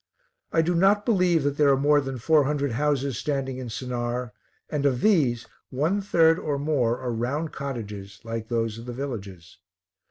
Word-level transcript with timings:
I 0.51 0.63
do 0.63 0.73
not 0.73 1.05
believe 1.05 1.43
that 1.43 1.57
there 1.57 1.69
are 1.69 1.77
more 1.77 2.01
than 2.01 2.17
four 2.17 2.45
hundred 2.45 2.71
houses 2.71 3.19
standing 3.19 3.59
in 3.59 3.69
Sennaar 3.69 4.31
and 4.67 4.83
of 4.83 5.01
these 5.01 5.45
one 5.69 6.01
third 6.01 6.39
or 6.39 6.57
more 6.57 6.97
are 6.97 7.11
round 7.11 7.51
cottages, 7.51 8.19
like 8.23 8.47
those 8.47 8.79
of 8.79 8.87
the 8.87 8.93
villages. 8.93 9.59